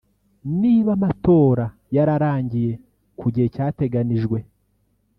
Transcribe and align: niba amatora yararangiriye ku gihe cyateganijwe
niba 0.61 0.89
amatora 0.97 1.65
yararangiriye 1.95 2.73
ku 3.19 3.25
gihe 3.33 3.47
cyateganijwe 3.55 4.37